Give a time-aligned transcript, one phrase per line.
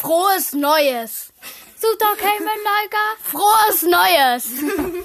[0.00, 1.32] Frohes Neues.
[1.80, 3.16] Super Cayman Lager.
[3.22, 5.04] Frohes Neues.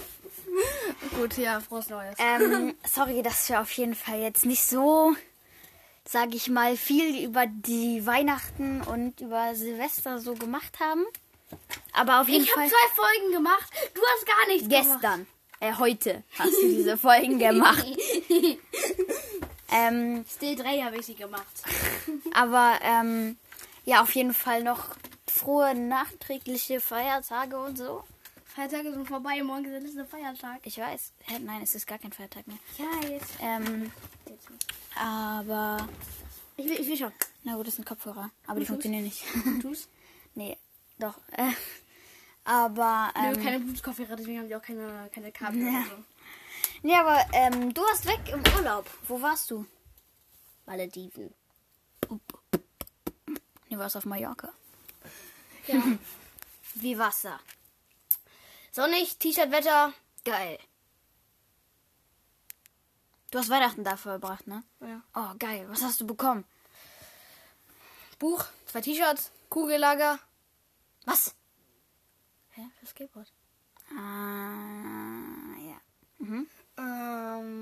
[1.15, 2.15] Gut, ja, frohes Neues.
[2.19, 5.15] Ähm, sorry, dass wir auf jeden Fall jetzt nicht so,
[6.05, 11.05] sag ich mal, viel über die Weihnachten und über Silvester so gemacht haben.
[11.93, 13.71] Aber auf jeden Ich habe Fall zwei Folgen gemacht.
[13.93, 15.01] Du hast gar nichts gemacht.
[15.01, 15.27] gestern,
[15.61, 17.85] äh, heute hast du diese Folgen gemacht.
[19.71, 21.45] ähm, Still 3 habe ich sie gemacht.
[22.33, 23.37] aber ähm,
[23.85, 24.95] ja, auf jeden Fall noch
[25.27, 28.03] frohe nachträgliche Feiertage und so.
[28.45, 30.59] Feiertage sind vorbei, morgen ist der letzte Feiertag.
[30.63, 31.13] Ich weiß.
[31.21, 32.57] Hä, nein, es ist gar kein Feiertag mehr.
[32.77, 33.31] Ja, jetzt.
[33.41, 33.91] Ähm,
[34.95, 35.87] aber
[36.57, 37.11] Ich will, ich will schon.
[37.43, 38.67] na gut, das sind Kopfhörer, aber die tust?
[38.69, 39.23] funktionieren nicht.
[39.61, 39.87] Tu's?
[40.35, 40.57] nee,
[40.99, 41.17] doch.
[41.31, 41.51] Äh,
[42.43, 45.61] aber ähm, Nö, keine Bluetooth-Kopfhörer, deswegen haben die auch keine, keine Kabel.
[45.63, 45.69] Ja.
[45.69, 46.03] oder so.
[46.83, 48.85] nee, aber ähm, du warst weg im Urlaub.
[49.07, 49.65] Wo warst du?
[50.65, 51.33] Malediven.
[53.71, 54.53] Du warst auf Mallorca.
[55.65, 55.81] Ja.
[56.75, 57.39] Wie war's da?
[58.73, 59.93] Sonnig, T-Shirt-Wetter.
[60.25, 60.59] Geil.
[63.31, 64.63] Du hast Weihnachten da verbracht, ne?
[64.81, 65.01] Ja.
[65.15, 65.65] Oh, geil.
[65.69, 66.43] Was hast du bekommen?
[68.19, 70.19] Buch, zwei T-Shirts, Kugellager.
[71.05, 71.33] Was?
[72.49, 72.69] Hä?
[72.77, 73.31] Für Skateboard.
[73.89, 75.77] Ah, ja.
[76.77, 77.61] Ähm,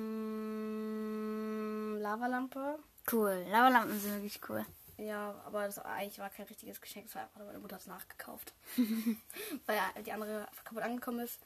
[2.02, 2.80] Lavalampe.
[3.12, 3.46] Cool.
[3.52, 4.66] Lavalampen sind wirklich cool.
[5.00, 7.88] Ja, aber das eigentlich war kein richtiges Geschenk, das war einfach, meine Mutter hat es
[7.88, 8.54] nachgekauft.
[9.66, 11.40] Weil ja die andere kaputt angekommen ist.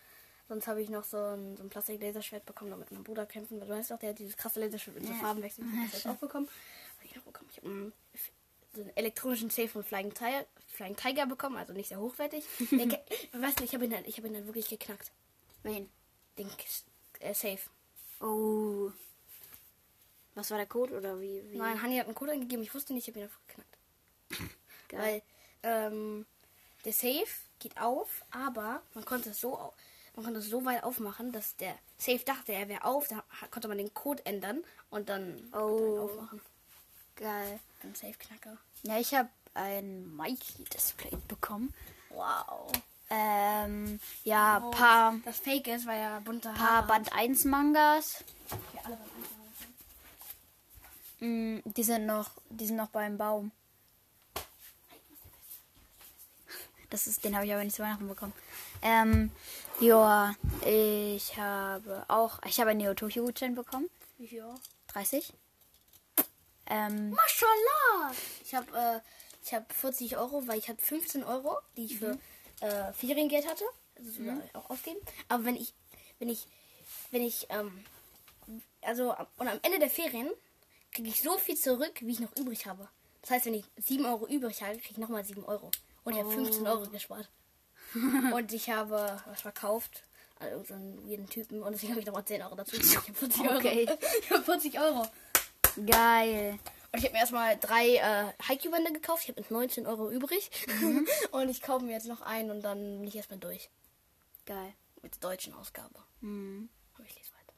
[0.50, 3.60] Sonst habe ich noch so ein, so ein Plastik-Laserschwert bekommen, damit mein Bruder kämpfen.
[3.62, 5.20] Weil du weißt doch, der hat dieses krasse Laserschwert mit so Ja.
[5.20, 5.68] Farben wechseln.
[5.74, 6.50] Ich habe das auch bekommen.
[6.98, 7.50] Hab ich noch bekommen.
[7.52, 7.94] Ich habe einen,
[8.76, 12.44] so einen elektronischen Safe von Flying Tiger, Flying Tiger bekommen, also nicht sehr hochwertig.
[12.72, 12.88] Der
[13.42, 15.12] weißt du, ich habe ihn, dann- ich hab ihn dann wirklich geknackt.
[15.64, 15.90] Wen?
[16.38, 16.50] Den
[17.20, 17.60] äh, Safe.
[18.20, 18.92] Oh.
[20.36, 21.44] Was war der Code oder wie?
[21.52, 21.58] wie?
[21.58, 23.78] Nein, Hani hat einen Code eingegeben, ich wusste nicht, ich habe ihn einfach geknackt.
[24.90, 25.00] Geil.
[25.02, 25.22] Weil
[25.64, 26.26] ähm,
[26.86, 27.28] der Safe
[27.60, 29.74] geht auf, aber man konnte es so au-
[30.16, 33.68] man konnte es so weit aufmachen, dass der Safe dachte, er wäre auf, da konnte
[33.68, 36.00] man den Code ändern und dann Oh.
[36.02, 36.42] aufmachen.
[37.16, 37.60] Geil.
[37.84, 38.58] Ein Safe Knacker.
[38.84, 41.74] Ja, ich habe ein Mikey-Display bekommen.
[42.10, 42.72] Wow.
[43.10, 46.88] Ähm, ja, paar, Das Fake ist, weil er bunte paar Haare.
[46.88, 48.24] Band 1 Mangas.
[48.50, 49.33] Ja, alle Band eins Haare.
[51.24, 53.54] Mm, die sind noch, die sind noch beim Baum.
[56.90, 58.34] Das ist, den habe ich aber nicht zu Weihnachten bekommen.
[58.82, 59.32] Ähm,
[59.80, 60.36] ja,
[60.66, 63.90] ich habe auch, ich habe einen Neo Gutschein bekommen.
[64.18, 64.44] Wie viel?
[64.90, 65.34] 30.
[66.66, 68.14] Ähm, Mashallah!
[68.44, 69.00] Ich habe äh,
[69.46, 72.18] ich hab 40 Euro, weil ich habe 15 Euro, die ich für
[72.60, 73.64] äh, Feriengeld hatte.
[73.96, 75.00] Also ich auch ausgeben.
[75.30, 75.74] Aber wenn ich,
[76.20, 76.48] wenn ich,
[77.12, 77.86] wenn ich, ähm,
[78.82, 80.30] also und am Ende der Ferien
[80.94, 82.88] kriege ich so viel zurück, wie ich noch übrig habe.
[83.22, 85.72] Das heißt, wenn ich 7 Euro übrig habe, kriege ich nochmal 7 Euro.
[86.04, 87.30] Und ich habe 15 Euro gespart.
[88.34, 90.04] und ich habe was verkauft
[90.40, 92.76] an irgendeinen weirden Typen und deswegen habe ich nochmal 10 Euro dazu.
[92.76, 93.58] Ich habe 40 Euro.
[93.58, 93.90] Okay.
[94.22, 95.08] Ich habe 40 Euro.
[95.86, 96.60] geil.
[96.92, 99.24] Und ich habe mir erstmal drei äh, Haiku-Bände gekauft.
[99.24, 100.52] Ich habe jetzt 19 Euro übrig.
[101.32, 103.70] und ich kaufe mir jetzt noch einen und dann bin ich erstmal durch.
[104.46, 104.74] Geil.
[105.02, 106.04] Mit der deutschen Ausgabe.
[106.22, 106.70] Mhm.
[106.94, 107.54] Aber ich lese weiter.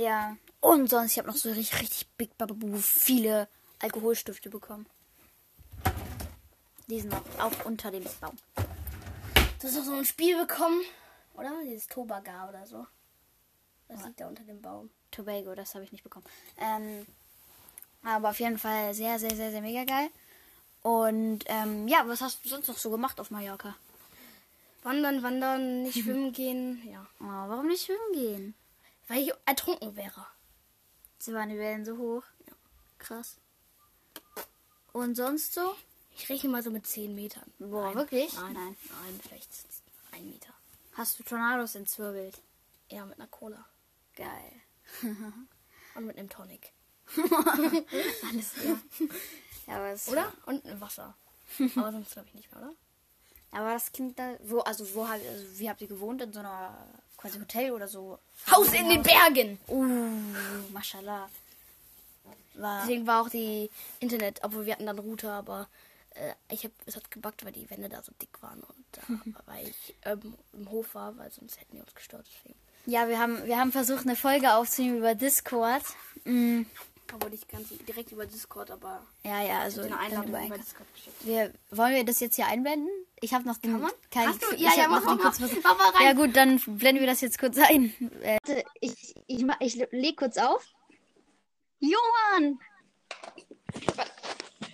[0.00, 0.36] Ja.
[0.60, 3.48] Und sonst, ich habe noch so richtig, richtig Big Bababu viele
[3.80, 4.86] Alkoholstifte bekommen.
[6.88, 8.36] Die sind auch unter dem Baum.
[8.54, 10.80] Du hast doch so ein Spiel bekommen.
[11.34, 11.52] Oder?
[11.64, 12.86] Dieses Tobaga oder so.
[13.88, 14.88] Das liegt da unter dem Baum.
[15.10, 16.24] Tobago, das habe ich nicht bekommen.
[16.58, 17.06] Ähm,
[18.02, 20.08] aber auf jeden Fall sehr, sehr, sehr, sehr mega geil.
[20.82, 23.76] Und ähm, ja, was hast du sonst noch so gemacht auf Mallorca?
[24.82, 26.80] Wandern, wandern, nicht schwimmen gehen.
[26.90, 27.06] Ja.
[27.20, 28.54] Oh, warum nicht schwimmen gehen?
[29.10, 30.24] Weil ich ertrunken wäre.
[31.18, 32.22] Sie waren die Wellen so hoch.
[32.98, 33.38] Krass.
[34.92, 35.74] Und sonst so?
[36.16, 37.52] Ich rechne mal so mit 10 Metern.
[37.58, 38.32] Boah, Nein, wirklich?
[38.34, 38.76] Nein, Nein.
[39.02, 39.50] nein, vielleicht
[40.12, 40.54] ein Meter.
[40.92, 42.40] Hast du Tornados entzwirbelt?
[42.88, 43.66] Ja, mit einer Cola.
[44.14, 44.52] Geil.
[45.96, 46.72] Und mit einem Tonic.
[48.30, 48.78] Alles klar.
[49.66, 50.32] ja, aber das, Oder?
[50.46, 51.16] Und ein Wasser.
[51.74, 52.74] Aber sonst glaube ich nicht mehr, oder?
[53.50, 54.36] Aber das klingt da.
[54.44, 56.22] Wo, also, wo habt, also, wie habt ihr gewohnt?
[56.22, 56.86] In so einer
[57.20, 58.18] quasi Hotel oder so?
[58.50, 59.58] Haus in den Bergen!
[59.68, 61.28] Uh, mashallah.
[62.54, 63.70] War, Deswegen war auch die
[64.00, 65.68] Internet, obwohl wir hatten dann Router, aber
[66.14, 69.02] äh, ich hab, es hat gebackt, weil die Wände da so dick waren und da,
[69.46, 72.26] weil ich ähm, im Hof war, weil sonst hätten die uns gestört.
[72.26, 72.58] Deswegen.
[72.86, 75.82] ja, wir haben, wir haben versucht, eine Folge aufzunehmen über Discord.
[76.24, 76.62] Mm,
[77.12, 80.56] Aber nicht ganz direkt über Discord, aber ja, ja, also eine Einladung über.
[80.56, 81.16] Discord geschickt.
[81.26, 82.88] wir, wollen wir das jetzt hier einblenden?
[83.20, 83.90] Ich habe noch den Kann man?
[84.10, 84.54] kein Hast du?
[84.54, 86.02] ich Ja, ja, hab mach mal, kurz- mach mal rein.
[86.06, 87.92] Ja gut, dann blenden wir das jetzt kurz ein.
[88.22, 90.64] Äh, warte, ich, ich, ma- ich leg kurz auf.
[91.80, 92.58] Johann!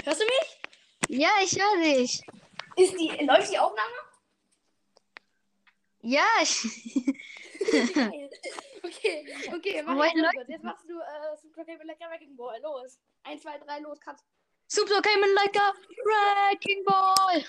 [0.04, 1.18] Hörst du mich?
[1.20, 2.22] Ja, ich höre dich.
[2.76, 3.90] Ist die, läuft die Aufnahme?
[6.08, 6.62] Ja, ich.
[7.94, 8.30] Geil.
[8.84, 9.26] okay,
[9.56, 12.60] okay, mach Moin, jetzt, jetzt machst du äh, Super Cable Lecker Wrecking Ball.
[12.62, 13.00] Los.
[13.24, 14.16] 1, 2, 3, los, cut.
[14.68, 15.72] Super Cayman like a
[16.04, 17.44] Wrecking Ball.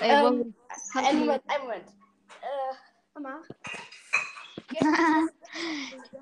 [0.00, 0.54] Ey, Ähm,
[0.92, 1.88] wir- Einen Moment, einen Moment.
[2.42, 2.74] Äh,
[3.14, 3.42] Mama.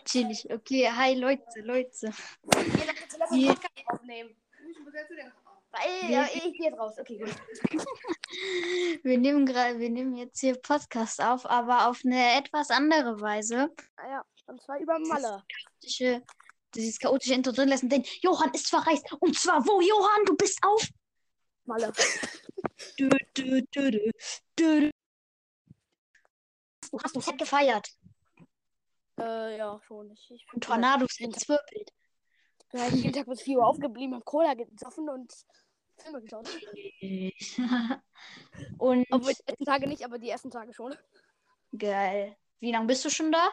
[0.04, 0.46] Chillig.
[0.52, 2.12] Okay, hi Leute, Leute.
[2.42, 4.36] Geh doch jetzt lass uns Wie- Podcast aufnehmen.
[5.74, 6.94] Weil, ja, ich geh jetzt raus.
[6.98, 7.34] Okay, gut.
[9.02, 13.70] Wir nehmen gerade, wir nehmen jetzt hier Podcast auf, aber auf eine etwas andere Weise.
[13.96, 15.42] Ah, ja, und zwar über Malle.
[15.80, 16.22] Chaotische-
[16.74, 19.12] Dieses chaotische Intro drin lassen, denn Johann ist verreist.
[19.20, 20.24] Und zwar wo, Johann?
[20.26, 20.88] Du bist auf.
[21.64, 21.92] Malle.
[22.98, 24.10] Du, du, du, du,
[24.56, 24.90] du.
[26.90, 27.88] Du hast du fett gefeiert.
[29.18, 30.10] Äh, ja, schon.
[30.10, 31.92] Ich, ich Und Tornados entzwirbelt.
[32.74, 35.32] Bin halt jeden Tag bis 4 Uhr aufgeblieben, hab Cola gesoffen und
[35.96, 36.48] Filme geschaut.
[38.78, 40.92] Und Obwohl die ersten Tage nicht, aber die ersten Tage schon.
[41.78, 42.36] geil.
[42.58, 43.48] Wie lange bist du schon da?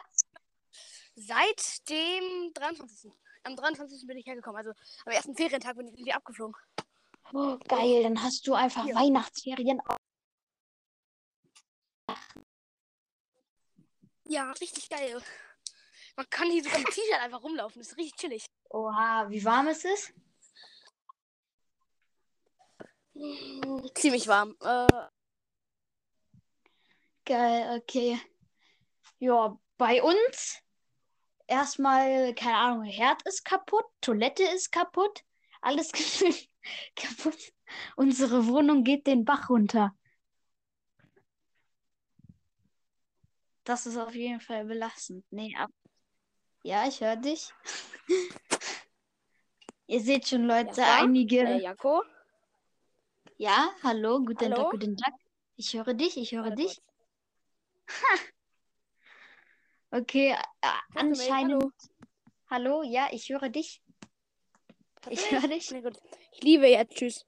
[1.14, 3.12] Seit dem 23.
[3.44, 4.06] Am 23.
[4.08, 4.56] bin ich hergekommen.
[4.58, 4.72] Also
[5.04, 6.56] am ersten Ferientag bin ich irgendwie abgeflogen.
[7.32, 8.96] Oh, geil, dann hast du einfach Ja.
[8.96, 9.80] Weihnachtsferien.
[14.24, 15.22] Ja, richtig geil.
[16.16, 17.80] Man kann hier sogar mit T-Shirt einfach rumlaufen.
[17.80, 18.46] Das ist richtig chillig.
[18.72, 20.14] Oha, wie warm ist es?
[23.94, 24.56] Ziemlich warm.
[24.62, 24.86] Äh,
[27.26, 28.18] Geil, okay.
[29.18, 30.58] Ja, bei uns
[31.46, 35.22] erstmal, keine Ahnung, Herd ist kaputt, Toilette ist kaputt,
[35.60, 35.92] alles
[36.96, 37.52] kaputt.
[37.96, 39.94] Unsere Wohnung geht den Bach runter.
[43.64, 45.24] Das ist auf jeden Fall belastend.
[45.30, 45.70] Nee, ab.
[46.64, 47.52] Ja, ich höre dich.
[49.92, 51.40] Ihr seht schon, Leute, Ja, einige.
[51.40, 52.02] äh, Jako.
[53.36, 54.62] Ja, hallo, guten Hallo?
[54.62, 55.12] Tag, guten Tag.
[55.56, 56.80] Ich höre dich, ich höre Warte dich.
[59.90, 60.30] Okay,
[60.62, 61.20] äh, mich?
[61.20, 61.62] anscheinend.
[62.48, 62.80] Hallo.
[62.80, 63.82] Hallo, ja, ich höre dich.
[65.10, 65.70] Ich höre dich.
[65.70, 66.94] Ich liebe jetzt.
[66.94, 67.26] Tschüss.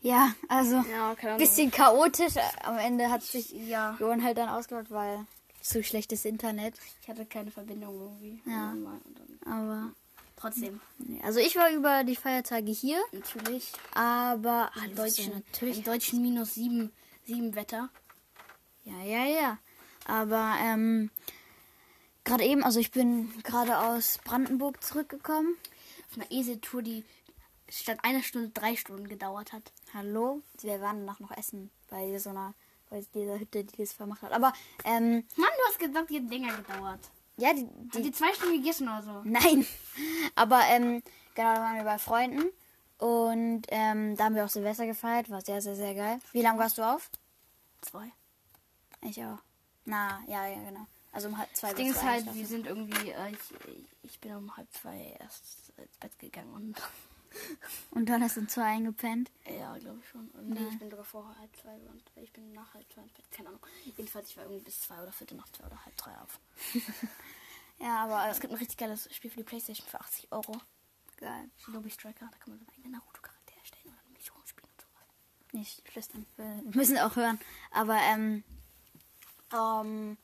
[0.00, 2.36] Ja, also Ja, bisschen chaotisch.
[2.36, 3.98] Äh, Am Ende hat sich Ja.
[4.00, 5.26] Johann halt dann ausgemacht, weil
[5.60, 6.76] zu schlechtes Internet.
[7.02, 8.42] Ich hatte keine Verbindung irgendwie.
[8.46, 8.74] Ja.
[9.44, 9.92] Aber
[10.46, 10.80] Trotzdem.
[10.98, 13.72] nee, also ich war über die Feiertage hier, Natürlich.
[13.94, 15.78] aber Im Deutschen, natürlich.
[15.78, 16.92] Im Deutschen minus sieben,
[17.24, 17.90] sieben Wetter.
[18.84, 19.58] Ja, ja, ja.
[20.04, 21.10] Aber ähm,
[22.24, 25.56] gerade eben, also ich bin gerade aus Brandenburg zurückgekommen.
[26.10, 27.04] Auf einer Eseltour, die
[27.68, 29.72] statt einer Stunde drei Stunden gedauert hat.
[29.92, 32.54] Hallo, wir waren danach noch essen bei so einer,
[32.88, 34.32] bei dieser Hütte, die das vermacht hat.
[34.32, 34.52] Aber
[34.84, 37.00] ähm, Mann, du hast gesagt, die hat länger gedauert.
[37.36, 39.22] Ja, die, die die zwei Stunden gegessen oder so?
[39.24, 39.66] Nein.
[40.34, 41.02] Aber ähm,
[41.34, 42.50] genau, da waren wir bei Freunden.
[42.98, 45.28] Und ähm, da haben wir auch Silvester gefeiert.
[45.28, 46.18] War sehr, sehr, sehr geil.
[46.32, 47.10] Wie lange warst du auf?
[47.82, 48.10] Zwei.
[49.02, 49.38] Ich auch.
[49.84, 50.86] Na, ja, ja, genau.
[51.12, 53.38] Also um halb zwei Das Ding ist halt, wir sind irgendwie, äh, ich,
[54.02, 56.76] ich bin um halb zwei erst ins Bett gegangen und
[57.90, 59.30] Und dann hast du zwei eingepennt.
[59.46, 60.28] ja, glaube ich schon.
[60.30, 60.68] Und nee, Nein.
[60.72, 63.60] ich bin sogar vor halb zwei und ich bin nach halb zwei ins keine Ahnung.
[63.96, 66.38] Jedenfalls, ich war irgendwie bis zwei oder viertel nach zwei oder halb drei auf.
[67.78, 70.58] Ja, aber Es gibt ein richtig geiles Spiel für die Playstation für 80 Euro.
[71.18, 71.50] geil.
[71.58, 75.52] Shinobi Striker, da kann man seinen eigenen Naruto-Charakter erstellen oder Mission spielen und sowas.
[75.52, 76.24] Nicht flüstern.
[76.36, 77.38] Wir müssen auch hören.
[77.72, 78.44] Aber ähm,
[79.52, 80.16] ähm,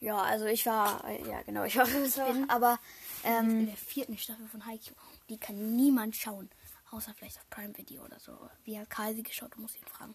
[0.00, 2.78] ja, also ich war, äh, ja genau, ich war bin- aber
[3.24, 4.94] In ähm, der vierten Staffel von Haikyuu.
[5.28, 6.48] Die kann niemand schauen.
[6.92, 8.32] Außer vielleicht auf Prime Video oder so.
[8.64, 9.54] Wie hat Karl sie geschaut?
[9.54, 10.14] Du musst ihn fragen.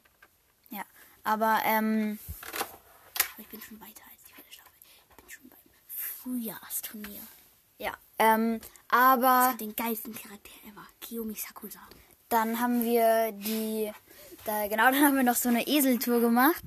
[0.69, 0.83] ja,
[1.23, 2.17] aber ähm,
[3.33, 4.71] Aber ich bin schon weiter als die vierte Staffel.
[5.09, 7.21] Ich bin schon beim Frühjahrsturnier.
[7.77, 10.85] ja, ähm, aber Hat den geilsten Charakter ever.
[11.01, 11.79] Kiyomi Sakusa.
[12.29, 13.91] Dann haben wir die,
[14.45, 16.63] da, genau, dann haben wir noch so eine Eseltour gemacht,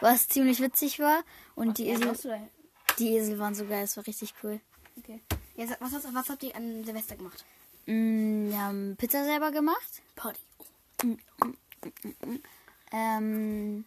[0.00, 1.22] was ziemlich witzig war.
[1.54, 2.08] Und die Esel?
[2.98, 4.60] Die Esel waren so geil, es war richtig cool.
[4.98, 5.20] Okay.
[5.56, 7.44] Ja, sag, was, hast, was habt ihr an Silvester gemacht?
[7.86, 10.02] Mm, wir haben Pizza selber gemacht.
[10.14, 10.40] Party.
[11.02, 11.48] Oh.
[12.92, 13.84] Ähm,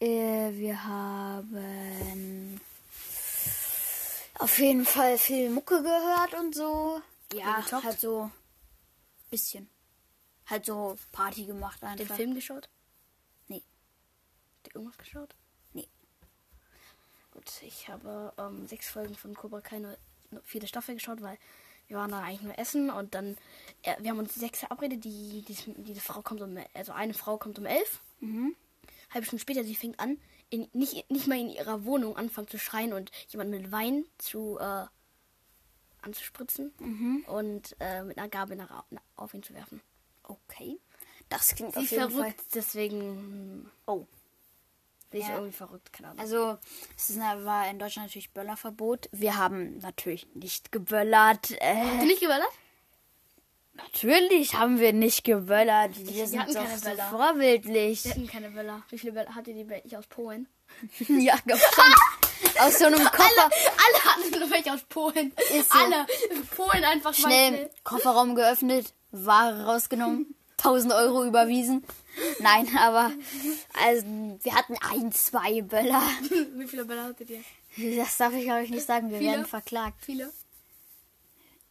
[0.00, 2.60] äh, wir haben
[4.34, 7.00] auf jeden Fall viel Mucke gehört und so.
[7.32, 7.84] Ja, gezockt?
[7.84, 8.30] halt so
[9.30, 9.68] bisschen.
[10.46, 12.16] Halt so Party gemacht Den einfach.
[12.16, 12.68] Film geschaut?
[13.48, 13.62] Nee.
[14.56, 15.34] Habt ihr irgendwas geschaut?
[17.38, 19.96] Gut, ich habe ähm, sechs Folgen von Cobra Kai nur
[20.30, 21.38] nur vierte Staffel geschaut, weil
[21.86, 23.38] wir waren da eigentlich nur essen und dann,
[23.82, 27.38] äh, wir haben uns sechs verabredet, die, die, diese Frau kommt um, also eine Frau
[27.38, 28.02] kommt um elf.
[28.20, 28.56] Mhm.
[29.10, 30.18] Halbe Stunde später, sie fängt an,
[30.50, 34.58] in, nicht, nicht mal in ihrer Wohnung anfangen zu schreien und jemand mit Wein zu,
[34.58, 34.84] äh,
[36.02, 37.24] anzuspritzen Mhm.
[37.28, 39.80] und äh, mit einer Gabel nach, nach, auf ihn zu werfen.
[40.24, 40.78] Okay.
[41.30, 42.48] Das klingt Sie auf jeden verrückt, Fall.
[42.54, 44.06] deswegen hm, Oh.
[45.12, 45.34] Ist Ja.
[45.34, 46.20] irgendwie verrückt, keine Ahnung.
[46.20, 46.58] Also,
[46.96, 49.08] es ist, war in Deutschland natürlich Böllerverbot.
[49.12, 51.50] Wir haben natürlich nicht geböllert.
[51.60, 52.48] Äh, du nicht geballert?
[53.74, 55.96] natürlich haben wir nicht geböllert.
[55.98, 57.04] Wir wir sind doch so Böller.
[57.10, 58.04] vorbildlich.
[58.04, 58.82] Wir hatten keine Böller.
[58.90, 60.48] Wie viele Böller hatte die bei ich aus Polen?
[60.98, 61.94] ja, schon.
[62.60, 63.44] Aus so einem Koffer.
[63.50, 65.32] Alle hatten nur welche aus Polen.
[65.56, 65.78] Ist so.
[65.78, 66.06] Alle.
[66.56, 71.84] Polen einfach Schnell Kofferraum geöffnet, Ware rausgenommen, 1000 Euro überwiesen.
[72.40, 73.12] Nein, aber
[73.84, 74.04] also,
[74.42, 76.02] wir hatten ein, zwei Böller.
[76.56, 77.42] Wie viele Böller hattet ihr?
[77.96, 79.10] Das darf ich glaube ich nicht sagen.
[79.10, 79.30] Wir Viele?
[79.32, 80.04] werden verklagt.
[80.04, 80.32] Viele.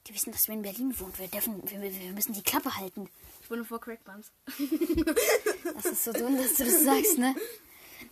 [0.08, 1.13] Die wissen, dass wir in Berlin wohnen.
[1.17, 3.10] Wir, dürfen, wir, wir müssen die Klappe halten.
[3.41, 4.32] Ich wohne vor Crackbuns.
[5.75, 7.36] Das ist so dumm, dass du das sagst, ne?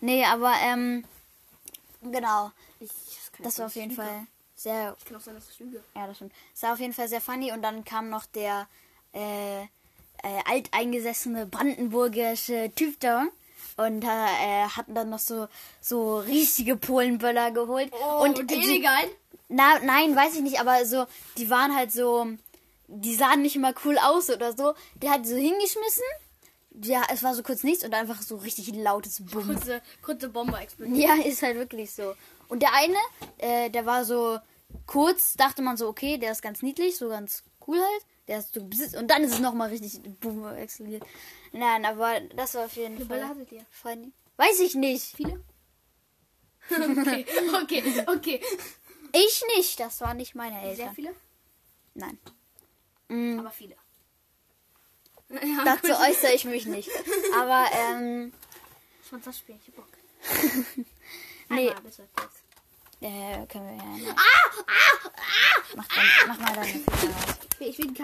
[0.02, 1.06] Nee, aber ähm,
[2.02, 2.52] genau.
[2.82, 3.92] Ich, das, Das ich war auf jeden.
[3.92, 5.82] Fall sehr Kann auch sein, dass ich lüge.
[5.96, 6.34] Ja, das stimmt.
[6.54, 8.68] Es war auf jeden Fall sehr funny und dann kam noch der
[9.14, 9.66] äh,
[10.24, 13.26] äh, alteingesessene brandenburgische Typ da
[13.78, 15.48] und äh, äh, hatten dann noch so
[15.82, 17.92] so riesige Polenböller geholt
[18.22, 19.04] und und die, illegal?
[19.50, 21.06] na nein, weiß ich nicht, aber so
[21.38, 22.28] die waren halt so
[22.88, 24.74] die sahen nicht immer cool aus oder so.
[25.02, 26.04] Der hat die so hingeschmissen.
[26.82, 29.48] Ja, es war so kurz nichts und einfach so richtig lautes Bumm.
[29.48, 30.98] Kurze, kurze Bombe explodiert.
[30.98, 32.16] Ja, ist halt wirklich so.
[32.48, 32.98] Und der eine,
[33.38, 34.40] äh, der war so
[34.86, 38.06] kurz, dachte man so, okay, der ist ganz niedlich, so ganz cool halt.
[38.28, 41.04] Der ist so besitzt und dann ist es nochmal richtig boom explodiert.
[41.52, 43.18] Nein, aber das war auf jeden Wie Fall.
[43.20, 43.66] Böller hattet ihr?
[43.70, 44.12] funny.
[44.38, 45.16] Weiß ich nicht.
[45.16, 45.44] Viele?
[46.72, 47.26] okay,
[47.62, 48.42] okay, okay.
[49.14, 49.80] Ich nicht.
[49.80, 50.96] Das waren nicht meine Sehr Eltern.
[50.96, 51.16] viele?
[51.94, 52.18] Nein.
[53.08, 53.76] Mm, Aber viele.
[55.30, 56.08] Ja, dazu gut.
[56.10, 56.90] äußere ich mich nicht.
[57.40, 58.34] Aber ähm,
[59.04, 59.88] Ich fand das Spiel, ich hab Bock.
[61.50, 61.70] Nee.
[61.70, 62.08] Einmal bitte,
[63.02, 63.84] äh, können wir ja.
[63.84, 64.16] Ne.
[64.18, 64.50] Ah,
[65.76, 67.45] Mach, dann, mach mal deine Finger raus.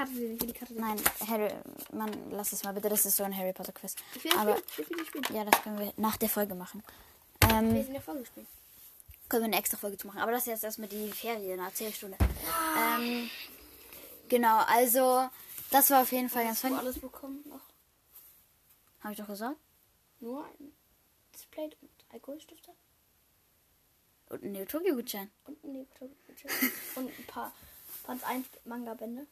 [0.05, 0.81] Karte sehen, ich will die Karte sehen.
[0.81, 1.49] Nein, Harry,
[1.93, 2.89] Mann, lass es mal bitte.
[2.89, 3.95] Das ist so ein Harry Potter Quiz.
[4.15, 5.35] Ich will Aber das Spiel, ich will das Spiel.
[5.35, 6.83] ja, das können wir nach der Folge machen.
[7.41, 8.47] Wir Ähm, sind in der Folge spielen.
[9.29, 10.19] können wir eine extra Folge zu machen.
[10.19, 12.17] Aber das ist jetzt erstmal die Ferien, eine Erzählstunde.
[12.77, 13.29] Ähm,
[14.29, 15.29] genau, also
[15.71, 16.75] das war auf jeden Fall ganz funny.
[16.75, 17.61] alles bekommen noch?
[19.01, 19.57] Habe ich doch gesagt?
[20.19, 20.71] Nur ein
[21.33, 22.73] Display und Alkoholstifter
[24.29, 25.31] Und ein Neo-Tokyo-Gutschein.
[25.45, 27.51] und ein Nebelgutschein und ein paar
[28.05, 29.25] Band 1 Manga-Bände.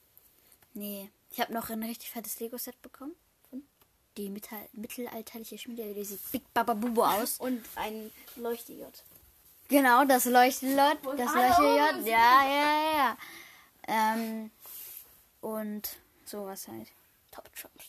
[0.73, 3.15] Nee, ich habe noch ein richtig fettes Lego-Set bekommen.
[3.49, 3.63] Von?
[4.17, 7.37] Die mittel mittelalterliche Schmiede, die sieht Big Baba Bubo aus.
[7.39, 9.03] Und ein Leuchtejod.
[9.67, 13.17] Genau, das Leuchtenlot, Wo das oben ja, ja, ja.
[13.87, 14.49] Ähm,
[15.41, 16.87] und sowas halt.
[17.31, 17.85] Top Trumps.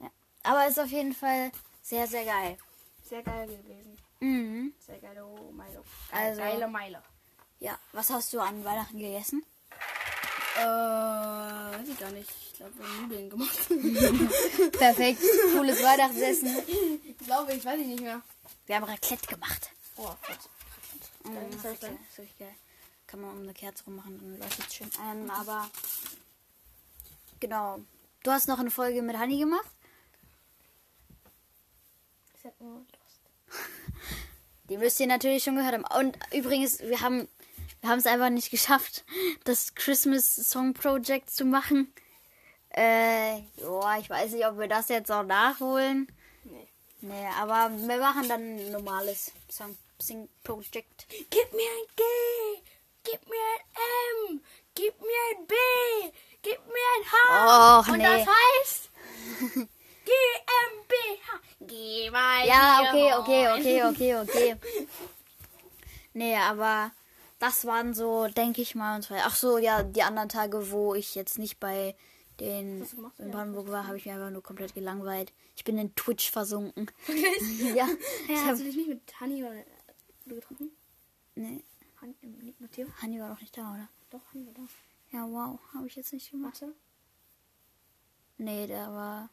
[0.00, 0.10] Ja.
[0.44, 2.56] Aber ist auf jeden Fall sehr, sehr geil.
[3.02, 3.98] Sehr geil gewesen.
[4.20, 4.74] Mhm.
[4.78, 5.84] Sehr geile Milo.
[6.10, 6.98] Also- geile Milo.
[7.60, 9.44] Ja, was hast du an Weihnachten gegessen?
[10.56, 12.30] Äh, weiß ich gar nicht.
[12.30, 13.58] Ich glaube, wir haben Nudeln gemacht.
[14.78, 15.20] Perfekt,
[15.52, 16.56] cooles Weihnachtsessen.
[17.04, 18.22] ich glaube, ich weiß ich nicht mehr.
[18.66, 19.70] Wir haben Raclette gemacht.
[19.96, 20.38] Oh, Gott.
[21.24, 21.74] Mhm, das ist soll geil.
[21.74, 22.54] ich Das ist richtig geil.
[23.06, 24.90] Kann man um eine Kerze rummachen, dann leuchtet es schön.
[25.10, 25.70] Ähm, aber
[27.40, 27.80] genau.
[28.22, 29.68] Du hast noch eine Folge mit Honey gemacht.
[32.34, 33.20] Ich sag nur Lost.
[34.68, 35.84] Die müsst ihr natürlich schon gehört haben.
[35.98, 37.28] Und übrigens, wir haben
[37.84, 39.04] wir haben es einfach nicht geschafft,
[39.44, 41.92] das Christmas Song Project zu machen.
[42.70, 46.10] Äh, ja, ich weiß nicht, ob wir das jetzt auch nachholen.
[46.44, 46.66] Nee.
[47.02, 51.06] Nee, aber wir machen dann ein normales Song Sing Project.
[51.10, 52.02] Gib mir ein G,
[53.04, 54.40] gib mir ein M,
[54.74, 55.54] gib mir ein B,
[56.40, 57.80] gib mir ein H.
[57.80, 58.02] Och, Und nee.
[58.02, 58.90] das heißt
[60.06, 61.40] GmbH.
[61.60, 64.56] Geh mal Ja, okay, okay, okay, okay, okay.
[66.14, 66.90] Nee, aber
[67.44, 69.20] das waren so, denke ich mal, und zwei.
[69.22, 71.94] Ach so, ja, die anderen Tage, wo ich jetzt nicht bei
[72.40, 72.86] den
[73.18, 75.30] in Brandenburg war, habe ich mich einfach nur komplett gelangweilt.
[75.54, 76.90] Ich bin in Twitch versunken.
[77.06, 77.74] Wirklich?
[77.76, 77.86] ja,
[78.28, 79.62] ich hast hab, du dich nicht mit Hanni oder
[80.24, 80.70] du getroffen?
[81.34, 81.62] nee,
[82.00, 82.88] Han, äh, Theo?
[83.02, 83.88] Hanni war doch nicht da, oder?
[84.08, 84.62] Doch, Hanni war da.
[85.12, 86.62] Ja, wow, habe ich jetzt nicht gemacht.
[86.62, 86.74] Warte.
[88.38, 89.28] Nee, der war,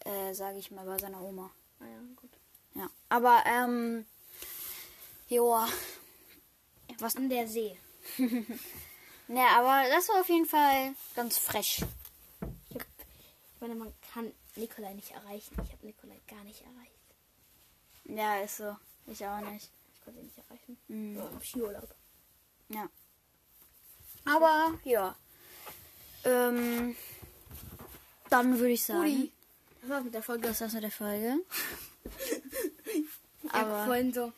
[0.00, 1.50] äh, sage ich mal, bei seiner Oma.
[1.80, 2.30] Ah ja, gut.
[2.74, 4.04] Ja, aber ähm,
[5.28, 5.66] joa.
[6.98, 7.76] Was An der See.
[9.30, 11.82] Ne, aber das war auf jeden Fall ganz fresh.
[12.70, 15.54] Ich, hab, ich meine, man kann Nikolai nicht erreichen.
[15.64, 16.98] Ich habe Nikolai gar nicht erreicht.
[18.04, 18.74] Ja, ist so.
[19.06, 19.68] Ich auch nicht.
[19.94, 20.78] Ich konnte ihn nicht erreichen.
[20.88, 21.16] Mhm.
[21.18, 21.94] Ja, auf Skiurlaub.
[22.70, 22.88] Ja.
[24.24, 25.14] Aber ja.
[26.24, 26.96] Ähm,
[28.30, 29.32] dann würde ich sagen, Uli.
[29.82, 30.48] Das war's mit der Folge.
[30.48, 31.36] das war's mit der Folge.
[33.42, 34.32] Ich aber- vorhin so.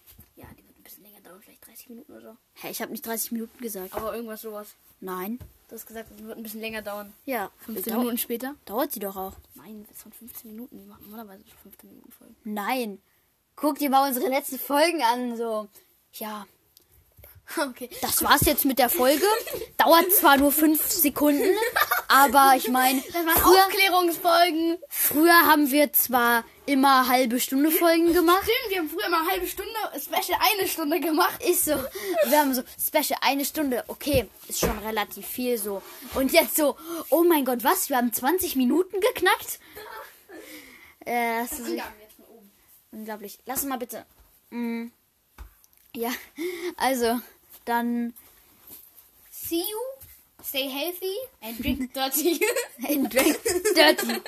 [1.40, 2.36] Dauern, vielleicht 30 Minuten oder so.
[2.54, 3.94] Hä, ich habe nicht 30 Minuten gesagt.
[3.94, 4.74] Aber irgendwas sowas.
[5.00, 5.38] Nein.
[5.68, 7.12] Du hast gesagt, es wird ein bisschen länger dauern.
[7.24, 7.50] Ja.
[7.64, 8.54] 15 Dau- Minuten später?
[8.64, 9.32] Dauert sie doch auch.
[9.54, 10.78] Nein, das waren 15 Minuten.
[10.78, 12.36] Die machen normalerweise 15 Minuten Folgen.
[12.44, 13.00] Nein.
[13.56, 15.36] Guck dir mal unsere letzten Folgen an.
[15.36, 15.68] So.
[16.14, 16.46] Ja.
[17.56, 17.90] Okay.
[18.00, 19.24] Das war's jetzt mit der Folge.
[19.76, 21.56] Dauert zwar nur fünf Sekunden,
[22.08, 24.78] aber ich meine, Das waren früher, Aufklärungsfolgen.
[24.88, 28.42] früher haben wir zwar immer halbe Stunde Folgen gemacht.
[28.44, 31.42] Stimmt, wir haben früher eine halbe Stunde, Special eine Stunde gemacht.
[31.42, 31.72] Ist so.
[32.26, 33.84] Wir haben so Special eine Stunde.
[33.88, 35.82] Okay, ist schon relativ viel so.
[36.14, 36.76] Und jetzt so,
[37.08, 37.88] oh mein Gott, was?
[37.88, 39.58] Wir haben 20 Minuten geknackt?
[41.04, 41.82] Äh, das ist
[42.92, 43.38] unglaublich.
[43.46, 44.04] Lass mal bitte.
[44.50, 44.88] Mm.
[45.94, 46.10] Ja,
[46.76, 47.20] also,
[47.64, 48.12] dann
[49.30, 49.78] See you,
[50.44, 52.40] stay healthy and drink dirty.
[52.88, 53.36] in Drag
[53.74, 54.20] Dirty.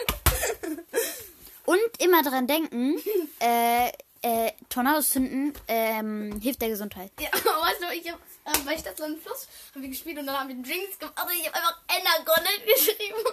[1.64, 2.96] Und immer dran denken,
[3.40, 3.88] äh,
[4.22, 7.10] äh, Tornados zünden ähm, hilft der Gesundheit.
[7.20, 10.26] ja, weißt du, ich hab äh, bei Stadt so einen Fluss haben wir gespielt und
[10.26, 13.24] dann haben wir Drinks gemacht und ich habe einfach Energon geschrieben.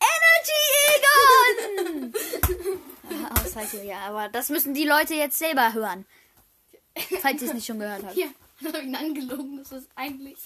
[0.00, 0.62] Energy
[0.96, 2.14] Egon!
[3.42, 6.04] Auszeichen, ja, aber das müssen die Leute jetzt selber hören.
[7.20, 8.14] Falls ihr es nicht schon gehört habt.
[8.14, 10.38] Hier, dann habe ich ihn angelogen, dass das eigentlich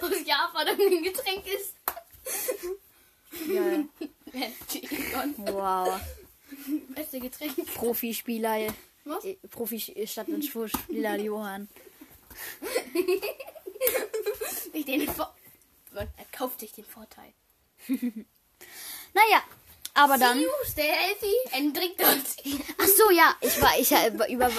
[0.00, 1.74] aus Japan ein Getränk ist.
[3.48, 3.62] Ja.
[4.32, 5.34] Energon.
[5.54, 6.00] Wow.
[6.94, 7.74] Beste Getränk.
[7.74, 8.74] Profispieler.
[9.04, 9.24] Was?
[9.24, 11.68] äh, Profi-Stadt- und Spieler Johann.
[14.72, 15.34] Ich den Vor
[15.94, 17.32] er kauft sich den Vorteil.
[17.88, 19.42] Naja,
[19.94, 20.38] aber dann.
[20.38, 22.62] See you, stay healthy and drink dirty.
[22.76, 24.50] Ach so, ja, ich war, ich äh, über,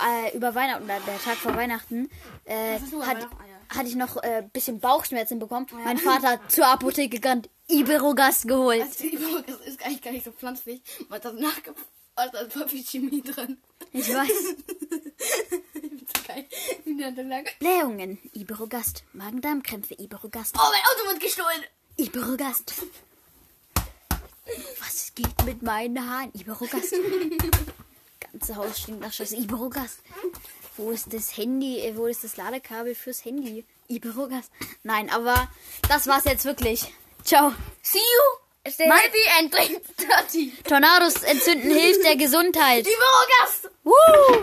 [0.00, 2.10] äh, über Weihnachten, oder der Tag vor Weihnachten,
[2.44, 3.36] äh, hat, Weihnachten?
[3.38, 3.76] Ah, ja.
[3.76, 5.66] hatte ich noch ein äh, bisschen Bauchschmerzen bekommen.
[5.84, 8.82] Mein Vater hat zur Apotheke gegangen, Iberogast geholt.
[8.82, 10.80] Also, Übung ist, eigentlich gar nicht so pflanzlich.
[11.08, 11.88] Man hat das nachgefragt.
[12.16, 13.58] Da ist voll viel Chemie drin.
[13.92, 14.28] Ich weiß.
[17.58, 19.04] Blähungen, Iberogast.
[19.12, 20.56] Magen-Darm-Krämpfe, Iberogast.
[20.58, 21.64] Oh, mein Auto wird gestohlen.
[21.96, 22.74] Iberogast.
[24.80, 26.32] Was geht mit meinen Haaren?
[26.34, 26.94] Iberogast.
[28.38, 29.34] Ganze Haus stinkt nach Scheiße.
[29.36, 29.98] Iberogast.
[30.76, 31.80] Wo ist das Handy?
[31.80, 33.64] äh, Wo ist das Ladekabel fürs Handy?
[33.88, 34.52] Iberogast.
[34.84, 35.48] Nein, aber
[35.88, 36.84] das war's jetzt wirklich.
[37.24, 37.52] Ciao.
[37.82, 38.98] See you, stay Mann.
[38.98, 40.52] healthy and drink dirty.
[40.62, 42.86] Tornados entzünden hilft der Gesundheit.
[42.86, 43.70] Übergast.
[43.82, 44.36] Woo!